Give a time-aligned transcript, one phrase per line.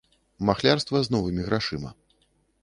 [0.49, 1.93] Махлярства з новымі грашыма.